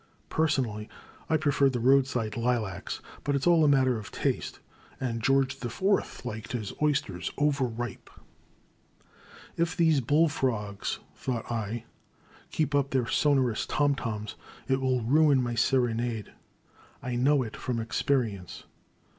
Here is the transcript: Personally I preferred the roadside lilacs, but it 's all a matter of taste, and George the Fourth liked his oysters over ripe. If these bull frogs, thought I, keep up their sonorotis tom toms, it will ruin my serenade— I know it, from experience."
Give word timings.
Personally 0.29 0.89
I 1.29 1.37
preferred 1.37 1.73
the 1.73 1.79
roadside 1.79 2.35
lilacs, 2.35 3.01
but 3.23 3.35
it 3.35 3.43
's 3.43 3.45
all 3.45 3.63
a 3.63 3.67
matter 3.67 3.99
of 3.99 4.11
taste, 4.11 4.59
and 4.99 5.21
George 5.21 5.59
the 5.59 5.69
Fourth 5.69 6.25
liked 6.25 6.53
his 6.53 6.73
oysters 6.81 7.29
over 7.37 7.65
ripe. 7.65 8.09
If 9.57 9.77
these 9.77 10.01
bull 10.01 10.27
frogs, 10.27 10.97
thought 11.13 11.51
I, 11.51 11.85
keep 12.49 12.73
up 12.73 12.89
their 12.89 13.05
sonorotis 13.05 13.67
tom 13.69 13.93
toms, 13.93 14.33
it 14.67 14.81
will 14.81 15.01
ruin 15.03 15.39
my 15.39 15.53
serenade— 15.53 16.33
I 17.03 17.13
know 17.15 17.43
it, 17.43 17.55
from 17.55 17.79
experience." 17.79 18.63